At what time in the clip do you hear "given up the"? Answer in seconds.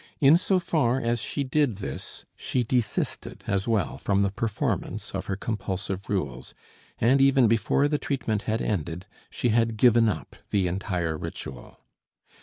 9.77-10.65